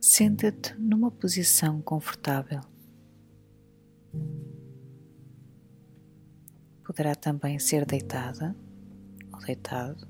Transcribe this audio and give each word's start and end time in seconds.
Senta-te 0.00 0.74
numa 0.78 1.10
posição 1.10 1.80
confortável. 1.80 2.60
Poderá 6.84 7.14
também 7.14 7.58
ser 7.58 7.86
deitada 7.86 8.56
ou 9.32 9.38
deitado, 9.40 10.08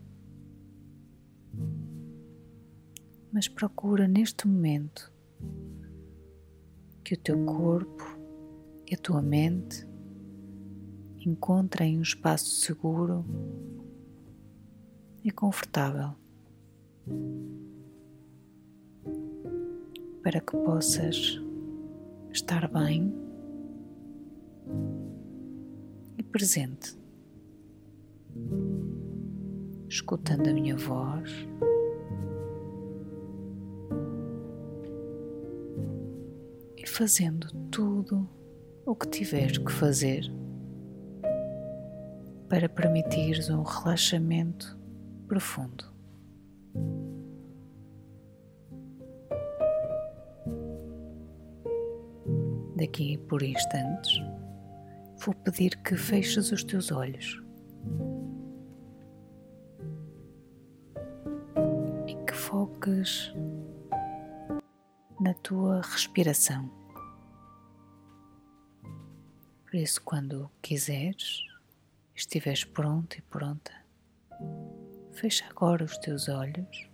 mas 3.30 3.46
procura 3.46 4.08
neste 4.08 4.48
momento 4.48 5.12
que 7.04 7.14
o 7.14 7.18
teu 7.18 7.44
corpo 7.44 8.02
e 8.90 8.94
a 8.94 8.98
tua 8.98 9.20
mente 9.20 9.86
encontrem 11.18 11.98
um 11.98 12.02
espaço 12.02 12.46
seguro 12.46 13.24
e 15.22 15.30
confortável 15.30 16.14
para 20.22 20.40
que 20.40 20.56
possas 20.58 21.40
estar 22.30 22.70
bem 22.70 23.12
e 26.18 26.22
presente, 26.22 26.96
escutando 29.88 30.48
a 30.48 30.52
minha 30.52 30.76
voz. 30.76 31.30
E 36.76 36.86
fazendo 36.86 37.48
tudo 37.70 38.28
o 38.86 38.94
que 38.94 39.08
tiveres 39.08 39.58
que 39.58 39.72
fazer 39.72 40.22
para 42.48 42.68
permitires 42.68 43.48
um 43.48 43.62
relaxamento 43.62 44.78
profundo. 45.28 45.84
Daqui 52.80 53.18
por 53.18 53.42
instantes, 53.42 54.22
vou 55.18 55.34
pedir 55.34 55.76
que 55.82 55.94
feches 55.98 56.50
os 56.50 56.64
teus 56.64 56.90
olhos 56.90 57.38
e 62.08 62.14
que 62.24 62.32
foques 62.32 63.34
na 65.20 65.34
tua 65.34 65.82
respiração. 65.82 66.70
Por 69.66 69.74
isso, 69.74 70.00
quando 70.02 70.50
quiseres, 70.62 71.42
estiveres 72.14 72.64
pronto 72.64 73.18
e 73.18 73.20
pronta, 73.20 73.72
fecha 75.12 75.44
agora 75.50 75.84
os 75.84 75.98
teus 75.98 76.30
olhos 76.30 76.88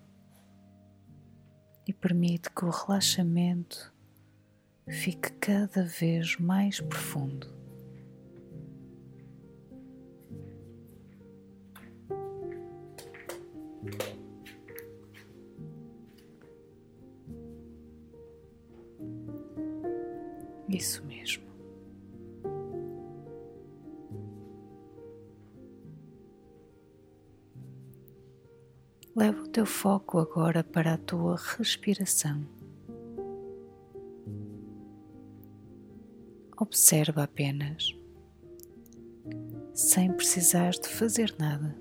e 1.86 1.92
permite 1.92 2.50
que 2.50 2.64
o 2.64 2.70
relaxamento 2.70 3.94
fique 4.88 5.32
cada 5.32 5.82
vez 5.82 6.36
mais 6.38 6.80
profundo. 6.80 7.54
Isso 20.68 21.04
mesmo. 21.04 21.46
Leva 29.14 29.42
o 29.42 29.48
teu 29.48 29.64
foco 29.64 30.18
agora 30.18 30.62
para 30.62 30.94
a 30.94 30.98
tua 30.98 31.36
respiração. 31.36 32.55
Observa 36.66 37.22
apenas, 37.22 37.96
sem 39.72 40.12
precisar 40.12 40.72
de 40.72 40.88
fazer 40.88 41.32
nada. 41.38 41.76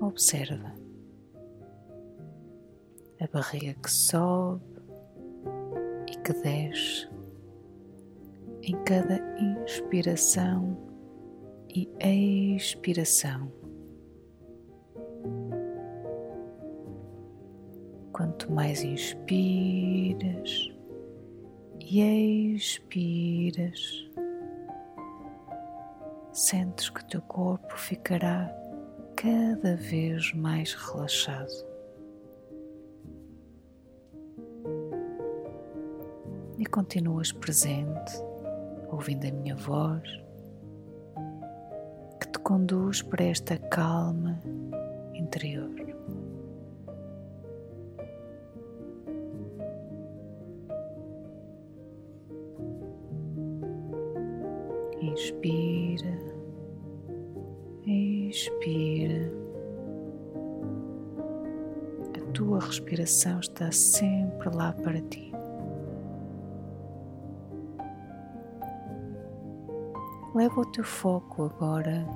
Observa 0.00 0.72
a 3.20 3.26
barriga 3.26 3.74
que 3.74 3.90
sobe 3.90 4.64
e 6.10 6.16
que 6.22 6.32
desce 6.40 7.06
em 8.62 8.82
cada 8.84 9.20
inspiração 9.38 10.74
e 11.68 11.86
expiração. 12.56 13.52
Quanto 18.10 18.50
mais 18.50 18.82
inspiras 18.82 20.75
e 21.88 22.56
expiras, 22.56 24.10
sentes 26.32 26.90
que 26.90 27.04
teu 27.04 27.22
corpo 27.22 27.78
ficará 27.78 28.52
cada 29.14 29.76
vez 29.76 30.34
mais 30.34 30.74
relaxado. 30.74 31.64
E 36.58 36.66
continuas 36.66 37.30
presente, 37.30 38.12
ouvindo 38.90 39.28
a 39.28 39.30
minha 39.30 39.54
voz, 39.54 40.02
que 42.20 42.26
te 42.32 42.38
conduz 42.40 43.00
para 43.00 43.26
esta 43.26 43.56
calma 43.58 44.42
interior. 45.14 45.95
Inspira, 55.16 56.18
expira. 57.86 59.32
A 62.14 62.32
tua 62.34 62.60
respiração 62.60 63.40
está 63.40 63.72
sempre 63.72 64.54
lá 64.54 64.74
para 64.74 65.00
ti. 65.00 65.32
Leva 70.34 70.60
o 70.60 70.66
teu 70.66 70.84
foco 70.84 71.44
agora 71.44 72.06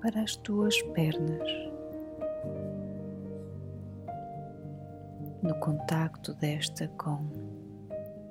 para 0.00 0.22
as 0.22 0.34
tuas 0.36 0.80
pernas. 0.94 1.50
No 5.42 5.54
contacto 5.56 6.32
desta 6.36 6.88
com 6.96 7.28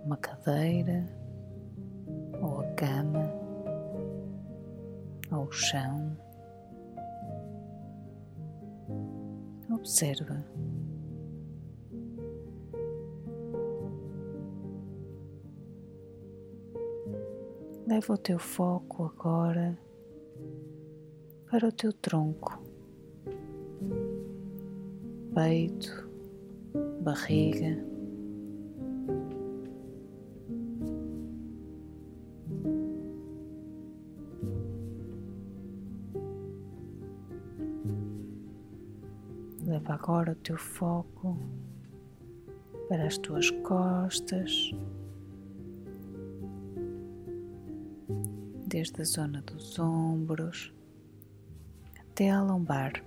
uma 0.03 0.17
cadeira 0.17 1.05
ou 2.41 2.61
a 2.61 2.67
cama 2.73 3.40
ao 5.31 5.51
chão. 5.51 6.17
Observa. 9.71 10.45
Leva 17.87 18.13
o 18.13 18.17
teu 18.17 18.39
foco 18.39 19.05
agora 19.05 19.77
para 21.49 21.67
o 21.67 21.71
teu 21.71 21.91
tronco, 21.91 22.63
peito, 25.33 26.09
barriga. 27.01 27.90
Leva 39.71 39.93
agora 39.93 40.33
o 40.33 40.35
teu 40.35 40.57
foco 40.57 41.39
para 42.89 43.07
as 43.07 43.17
tuas 43.17 43.49
costas, 43.49 44.69
desde 48.67 49.01
a 49.01 49.05
zona 49.05 49.41
dos 49.43 49.79
ombros 49.79 50.73
até 52.01 52.31
a 52.31 52.41
lombar, 52.43 53.01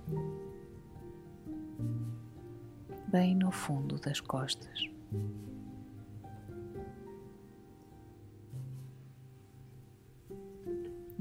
bem 3.09 3.35
no 3.35 3.51
fundo 3.51 3.99
das 3.99 4.19
costas. 4.19 4.89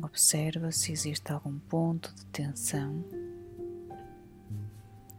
Observa 0.03 0.73
se 0.73 0.91
existe 0.91 1.31
algum 1.31 1.59
ponto 1.59 2.15
de 2.15 2.25
tensão 2.29 3.05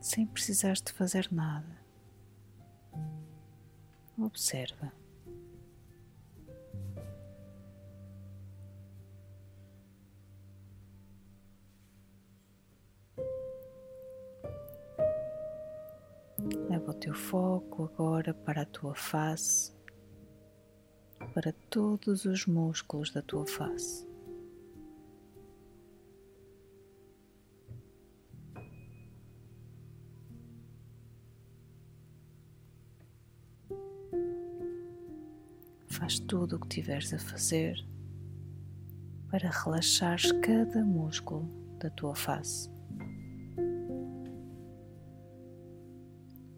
sem 0.06 0.28
precisar 0.28 0.74
de 0.74 0.94
fazer 0.94 1.28
nada. 1.31 1.80
Observa. 4.16 4.94
Leva 16.69 16.92
o 16.92 16.94
teu 16.94 17.16
foco 17.16 17.86
agora 17.86 18.31
para 18.31 18.62
a 18.62 18.66
tua 18.66 18.94
face, 18.94 19.74
para 21.34 21.52
todos 21.72 22.25
os 22.25 22.46
músculos 22.46 23.12
da 23.12 23.24
tua 23.24 23.48
face. 23.48 24.14
Faz 35.97 36.19
tudo 36.19 36.57
o 36.57 36.59
que 36.59 36.68
tiveres 36.68 37.13
a 37.13 37.18
fazer 37.18 37.77
para 39.31 39.50
relaxares 39.50 40.30
cada 40.42 40.83
músculo 40.83 41.50
da 41.80 41.89
tua 41.89 42.13
face. 42.13 42.69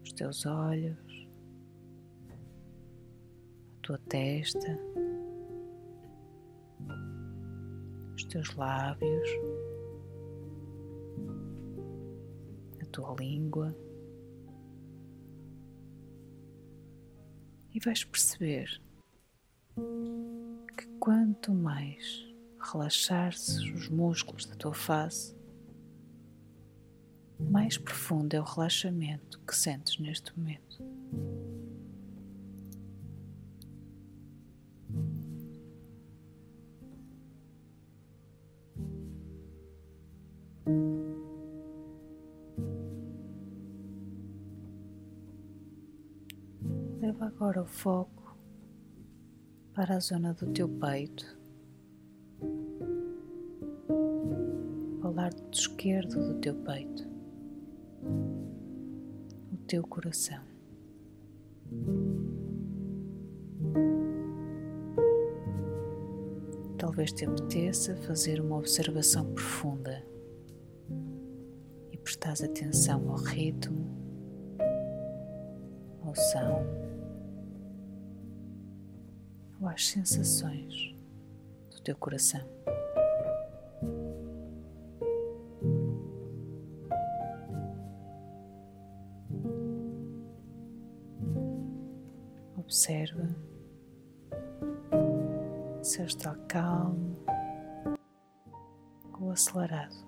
Os 0.02 0.12
teus 0.14 0.44
olhos, 0.44 1.28
a 3.76 3.80
tua 3.80 3.98
testa, 4.08 4.76
os 8.16 8.24
teus 8.24 8.52
lábios, 8.56 9.28
a 12.82 12.86
tua 12.86 13.14
língua. 13.14 13.72
E 17.72 17.78
vais 17.78 18.02
perceber 18.02 18.87
que 20.76 20.86
quanto 20.98 21.52
mais 21.52 22.26
relaxar-se 22.60 23.70
os 23.72 23.88
músculos 23.88 24.46
da 24.46 24.54
tua 24.54 24.74
face, 24.74 25.36
mais 27.38 27.78
profundo 27.78 28.34
é 28.34 28.40
o 28.40 28.44
relaxamento 28.44 29.40
que 29.46 29.56
sentes 29.56 29.98
neste 29.98 30.36
momento. 30.36 30.82
Leva 47.00 47.26
agora 47.26 47.62
o 47.62 47.66
foco 47.66 48.27
para 49.78 49.94
a 49.94 50.00
zona 50.00 50.34
do 50.34 50.44
teu 50.48 50.68
peito, 50.68 51.38
ao 55.04 55.12
lado 55.12 55.40
esquerdo 55.52 56.32
do 56.32 56.40
teu 56.40 56.52
peito, 56.52 57.08
o 59.52 59.56
teu 59.68 59.86
coração. 59.86 60.42
Talvez 66.76 67.12
te 67.12 67.24
apeteça 67.24 67.94
fazer 67.98 68.40
uma 68.40 68.56
observação 68.56 69.32
profunda 69.32 70.04
e 71.92 71.98
prestar 71.98 72.32
atenção 72.44 73.08
ao 73.10 73.18
ritmo, 73.18 73.86
ao 76.02 76.16
som 76.16 76.87
ou 79.60 79.68
às 79.68 79.86
sensações 79.86 80.94
do 81.70 81.80
teu 81.82 81.96
coração. 81.96 82.40
Observa 92.56 93.28
se 95.82 96.02
está 96.02 96.34
calmo 96.46 97.16
ou 99.20 99.30
acelerado. 99.30 100.07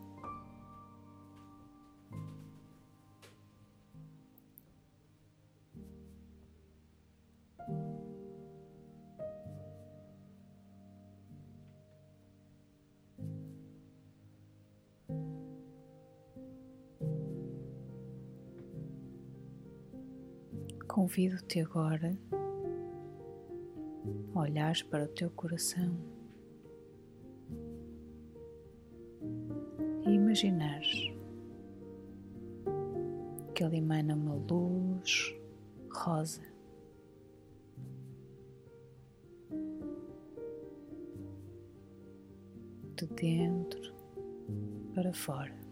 Convido-te 21.11 21.59
agora 21.59 22.17
a 24.33 24.39
olhares 24.39 24.81
para 24.85 25.07
o 25.07 25.09
teu 25.09 25.29
coração 25.31 25.99
e 30.07 30.11
imaginares 30.13 31.13
que 33.53 33.65
ele 33.65 33.79
emana 33.79 34.15
uma 34.15 34.37
luz 34.37 35.35
rosa. 35.93 36.43
De 42.95 43.07
dentro 43.17 43.93
para 44.95 45.13
fora. 45.13 45.70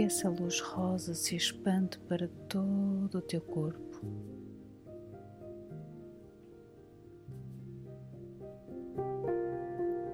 Que 0.00 0.04
essa 0.04 0.30
luz 0.30 0.60
rosa 0.60 1.12
se 1.12 1.36
expande 1.36 1.98
para 2.08 2.26
todo 2.48 3.18
o 3.18 3.20
teu 3.20 3.42
corpo. 3.42 4.00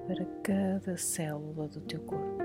Para 0.05 0.25
cada 0.43 0.97
célula 0.97 1.69
do 1.69 1.79
teu 1.79 2.01
corpo. 2.01 2.37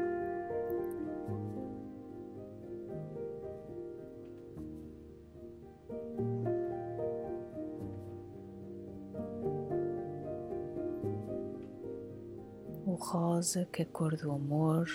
O 12.87 12.95
rosa, 12.95 13.67
que 13.73 13.83
é 13.83 13.85
a 13.85 13.89
cor 13.89 14.15
do 14.15 14.31
amor, 14.31 14.87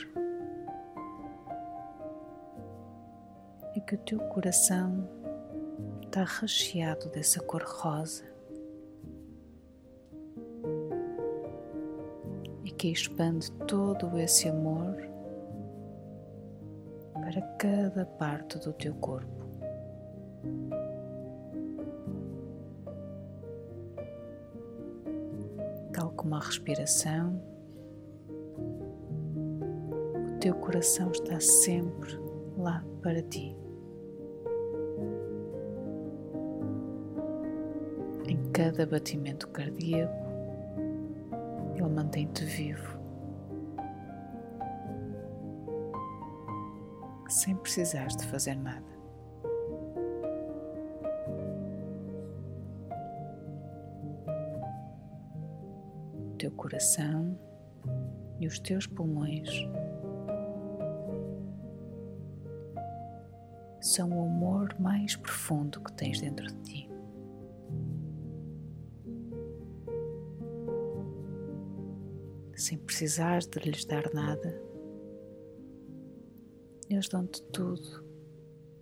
que 3.88 3.96
o 3.96 3.98
teu 4.00 4.20
coração 4.20 5.08
está 6.04 6.26
recheado 6.26 7.08
dessa 7.08 7.40
cor 7.40 7.64
rosa 7.64 8.26
e 12.66 12.72
que 12.72 12.92
expande 12.92 13.50
todo 13.66 14.20
esse 14.20 14.50
amor 14.50 14.94
para 17.14 17.42
cada 17.58 18.06
parte 18.06 18.60
do 18.60 18.74
teu 18.74 18.94
corpo. 18.96 19.48
Tal 25.94 26.12
como 26.12 26.36
a 26.36 26.40
respiração, 26.40 27.42
o 30.36 30.40
teu 30.42 30.56
coração 30.56 31.10
está 31.12 31.40
sempre 31.40 32.20
lá 32.58 32.84
para 33.02 33.22
ti. 33.22 33.56
Cada 38.58 38.88
batimento 38.88 39.48
cardíaco, 39.50 40.16
ele 41.76 41.88
mantém-te 41.88 42.44
vivo, 42.44 42.98
sem 47.30 47.56
precisares 47.56 48.18
de 48.18 48.26
fazer 48.26 48.56
nada. 48.56 48.98
O 56.16 56.36
teu 56.40 56.50
coração 56.54 57.38
e 58.40 58.48
os 58.48 58.58
teus 58.58 58.88
pulmões 58.88 59.50
são 63.80 64.10
o 64.10 64.26
amor 64.26 64.76
mais 64.80 65.16
profundo 65.16 65.80
que 65.80 65.94
tens 65.94 66.20
dentro 66.22 66.48
de 66.48 66.56
ti. 66.64 66.97
Sem 72.58 72.78
precisar 72.78 73.40
de 73.40 73.60
lhes 73.60 73.86
dar 73.86 74.12
nada. 74.14 74.60
Eles 76.90 77.08
dão-te 77.08 77.42
tudo 77.54 78.04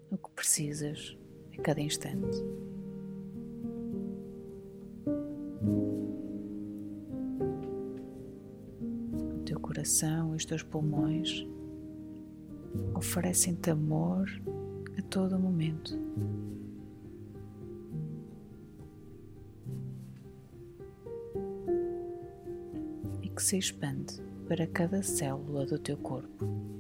o 0.09 0.17
que 0.17 0.29
precisas 0.31 1.17
a 1.57 1.61
cada 1.61 1.81
instante. 1.81 2.37
O 9.33 9.43
teu 9.45 9.59
coração 9.59 10.33
e 10.33 10.37
os 10.37 10.45
teus 10.45 10.63
pulmões 10.63 11.45
oferecem-te 12.95 13.71
amor 13.71 14.25
a 14.97 15.01
todo 15.03 15.37
momento. 15.37 15.99
Se 23.45 23.57
expande 23.59 24.19
para 24.47 24.65
cada 24.65 25.03
célula 25.03 25.67
do 25.67 25.77
teu 25.77 25.95
corpo. 25.97 26.74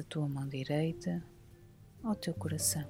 A 0.00 0.04
tua 0.04 0.28
mão 0.28 0.48
direita 0.48 1.22
ao 2.02 2.14
teu 2.14 2.34
coração. 2.34 2.84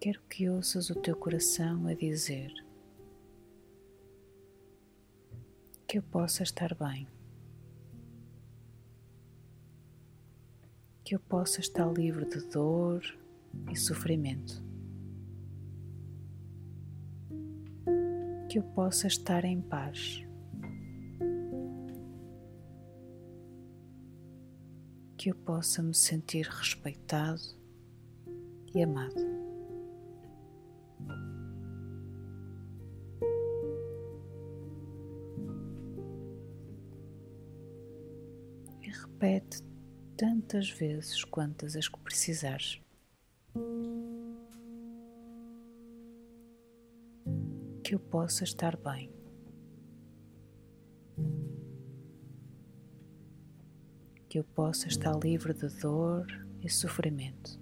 Quero 0.00 0.22
que 0.22 0.48
ouças 0.48 0.88
o 0.88 0.94
teu 0.94 1.14
coração 1.14 1.86
a 1.86 1.92
dizer 1.92 2.50
que 5.86 5.98
eu 5.98 6.02
possa 6.02 6.42
estar 6.42 6.74
bem, 6.74 7.06
que 11.10 11.16
eu 11.16 11.18
possa 11.18 11.58
estar 11.58 11.92
livre 11.92 12.24
de 12.24 12.38
dor 12.50 13.02
e 13.68 13.74
sofrimento, 13.74 14.62
que 18.48 18.60
eu 18.60 18.62
possa 18.62 19.08
estar 19.08 19.44
em 19.44 19.60
paz. 19.60 20.24
Que 25.18 25.32
eu 25.32 25.34
possa 25.34 25.82
me 25.82 25.96
sentir 25.96 26.46
respeitado 26.46 27.42
e 28.72 28.80
amado. 28.80 29.39
Tantas 40.50 40.68
vezes 40.68 41.22
quantas 41.22 41.76
as 41.76 41.86
que 41.86 41.98
precisares. 42.00 42.80
Que 47.84 47.94
eu 47.94 48.00
possa 48.00 48.42
estar 48.42 48.76
bem. 48.76 49.12
Que 54.28 54.40
eu 54.40 54.44
possa 54.44 54.88
estar 54.88 55.16
livre 55.22 55.54
de 55.54 55.68
dor 55.80 56.26
e 56.60 56.68
sofrimento. 56.68 57.60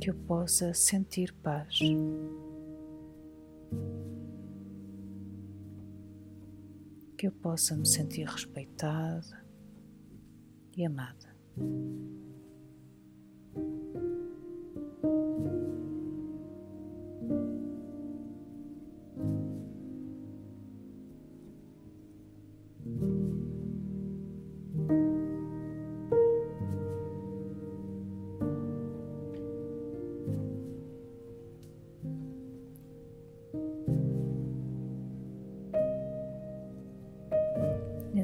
Que 0.00 0.10
eu 0.10 0.14
possa 0.26 0.74
sentir 0.74 1.32
paz. 1.34 1.78
Que 7.16 7.26
eu 7.26 7.32
possa 7.32 7.74
me 7.74 7.86
sentir 7.86 8.26
respeitada 8.26 9.44
e 10.76 10.84
amada. 10.84 11.34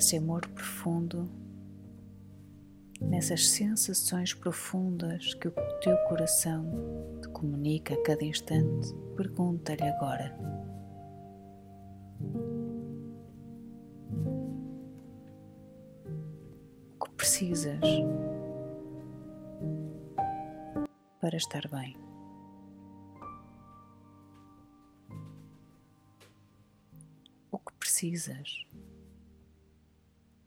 Nesse 0.03 0.17
amor 0.17 0.45
profundo, 0.49 1.31
nessas 3.01 3.49
sensações 3.51 4.35
profundas 4.35 5.33
que 5.35 5.47
o 5.47 5.53
teu 5.81 5.97
coração 6.09 6.67
te 7.21 7.29
comunica 7.29 7.95
a 7.95 8.03
cada 8.03 8.25
instante, 8.25 8.93
pergunta-lhe 9.17 9.85
agora. 9.85 10.37
O 16.99 17.05
que 17.05 17.11
precisas 17.13 17.81
para 21.21 21.37
estar 21.37 21.69
bem? 21.69 21.97
O 27.53 27.59
que 27.61 27.73
precisas? 27.79 28.67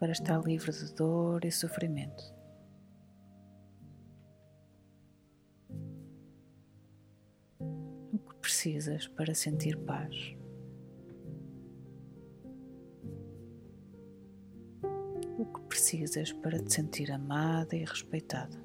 Para 0.05 0.11
estar 0.11 0.39
livre 0.45 0.71
de 0.71 0.93
dor 0.93 1.43
e 1.45 1.51
sofrimento. 1.51 2.23
O 8.13 8.19
que 8.19 8.35
precisas 8.39 9.07
para 9.07 9.33
sentir 9.33 9.75
paz? 9.79 10.15
O 15.39 15.43
que 15.43 15.61
precisas 15.61 16.31
para 16.33 16.59
te 16.59 16.71
sentir 16.71 17.11
amada 17.11 17.75
e 17.75 17.83
respeitada? 17.83 18.64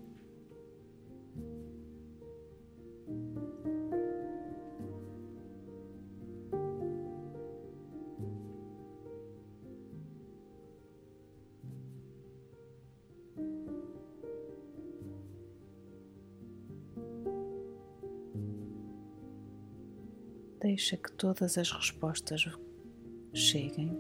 Deixa 20.61 20.95
que 20.95 21.11
todas 21.13 21.57
as 21.57 21.73
respostas 21.73 22.47
cheguem 23.33 23.97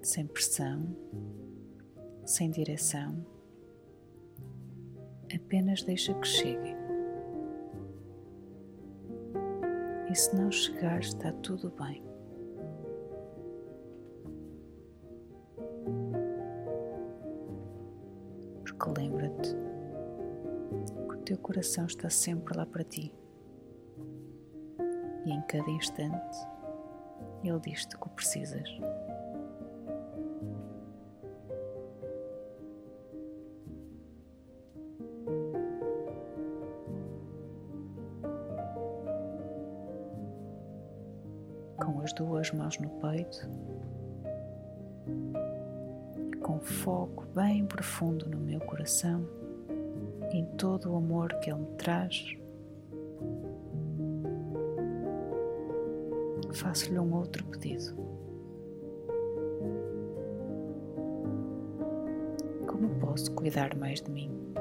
sem 0.00 0.26
pressão, 0.26 0.96
sem 2.24 2.50
direção, 2.50 3.22
apenas 5.34 5.82
deixa 5.82 6.14
que 6.14 6.26
cheguem. 6.26 6.74
E 10.10 10.14
se 10.14 10.34
não 10.34 10.50
chegar, 10.50 11.00
está 11.00 11.30
tudo 11.30 11.70
bem. 11.70 12.02
Porque 18.62 19.00
lembra-te 19.00 19.50
que 21.10 21.14
o 21.14 21.22
teu 21.26 21.36
coração 21.36 21.84
está 21.84 22.08
sempre 22.08 22.56
lá 22.56 22.64
para 22.64 22.82
ti 22.84 23.12
e 25.24 25.32
em 25.32 25.40
cada 25.42 25.70
instante 25.70 26.38
Ele 27.42 27.60
diz-te 27.60 27.96
o 27.96 27.98
que 27.98 28.08
precisas. 28.10 28.68
Com 41.76 42.00
as 42.00 42.12
duas 42.14 42.50
mãos 42.52 42.78
no 42.78 42.88
peito, 42.88 43.48
com 46.40 46.60
foco 46.60 47.26
bem 47.34 47.66
profundo 47.66 48.28
no 48.28 48.38
meu 48.38 48.60
coração, 48.60 49.26
em 50.32 50.44
todo 50.56 50.92
o 50.92 50.96
amor 50.96 51.34
que 51.40 51.50
Ele 51.50 51.60
me 51.60 51.76
traz 51.76 52.36
faço-lhe 56.54 56.98
um 56.98 57.14
outro 57.14 57.44
pedido. 57.46 57.94
Como 62.66 62.88
posso 63.00 63.32
cuidar 63.32 63.76
mais 63.76 64.00
de 64.00 64.10
mim? 64.10 64.53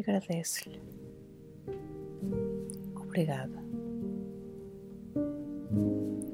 Agradece-lhe. 0.00 0.80
Obrigada. 2.94 3.62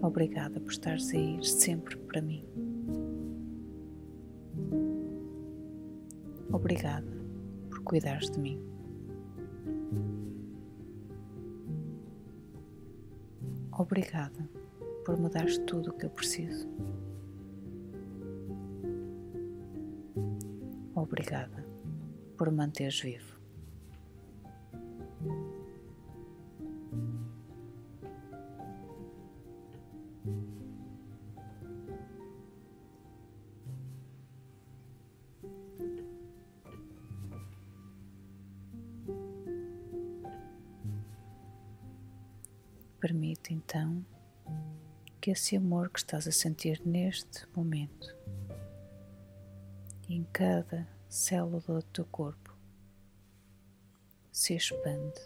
Obrigada 0.03 0.61
por 0.61 0.71
estares 0.71 1.13
a 1.13 1.17
ir 1.17 1.45
sempre 1.45 1.97
para 1.97 2.21
mim. 2.21 2.45
Obrigada 6.53 7.11
por 7.71 7.83
cuidares 7.85 8.31
de 8.31 8.39
mim. 8.39 8.61
Obrigada 13.73 14.49
por 15.05 15.19
me 15.19 15.29
dares 15.29 15.59
tudo 15.67 15.91
o 15.91 15.95
que 15.95 16.07
eu 16.07 16.11
preciso. 16.11 16.69
Obrigada 20.95 21.67
por 22.39 22.51
manteres 22.53 23.01
vivo. 23.01 23.34
Esse 45.35 45.57
amor 45.57 45.91
que 45.91 45.99
estás 45.99 46.29
a 46.29 46.31
sentir 46.31 46.81
neste 46.87 47.45
momento, 47.57 48.17
em 50.09 50.23
cada 50.33 50.87
célula 51.09 51.59
do 51.59 51.83
teu 51.83 52.05
corpo, 52.05 52.57
se 54.31 54.55
expande 54.55 55.21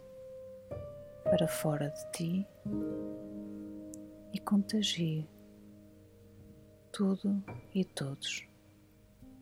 para 1.25 1.47
fora 1.47 1.91
de 1.91 2.11
ti 2.13 2.49
e 4.33 4.41
contagie 4.41 5.29
tudo 6.91 7.45
e 7.75 7.85
todos 7.85 8.49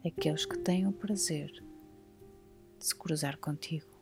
aqueles 0.04 0.44
que 0.44 0.58
têm 0.58 0.84
o 0.88 0.92
prazer 0.92 1.52
de 2.76 2.84
se 2.84 2.92
cruzar 2.92 3.38
contigo. 3.38 3.95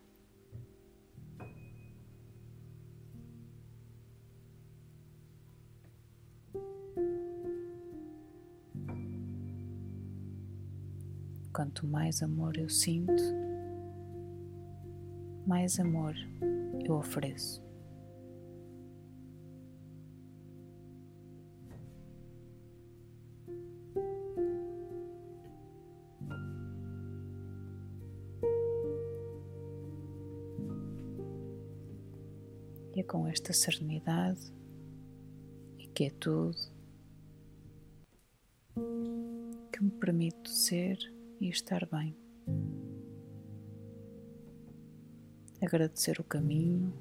Quanto 11.65 11.87
mais 11.87 12.21
amor 12.21 12.55
eu 12.57 12.69
sinto, 12.69 13.23
mais 15.47 15.79
amor 15.79 16.13
eu 16.85 16.93
ofereço. 16.93 17.59
E 32.95 32.99
é 32.99 33.03
com 33.03 33.27
esta 33.27 33.53
serenidade 33.53 34.53
e 35.79 35.87
quietude 35.87 36.71
que 39.71 39.83
me 39.83 39.89
permito 39.89 40.47
ser 40.51 41.14
e 41.39 41.49
estar 41.49 41.87
bem. 41.91 42.15
Agradecer 45.61 46.19
o 46.19 46.23
caminho 46.23 46.93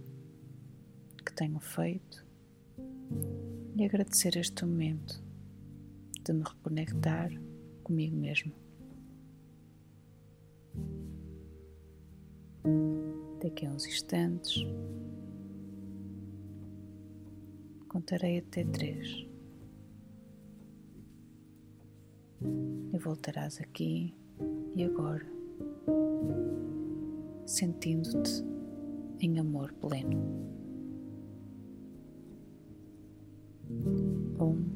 que 1.24 1.32
tenho 1.34 1.60
feito 1.60 2.24
e 3.76 3.84
agradecer 3.84 4.36
este 4.36 4.64
momento 4.64 5.22
de 6.22 6.32
me 6.32 6.42
reconectar 6.42 7.30
comigo 7.82 8.16
mesmo. 8.16 8.52
Daqui 13.42 13.66
a 13.66 13.70
uns 13.70 13.86
instantes 13.86 14.64
contarei 17.88 18.38
até 18.38 18.64
três 18.64 19.26
e 22.92 22.98
voltarás 22.98 23.60
aqui 23.60 24.14
e 24.76 24.84
agora, 24.84 25.24
sentindo-te 27.46 28.44
em 29.20 29.38
amor 29.38 29.72
pleno. 29.74 30.22
Um, 34.40 34.73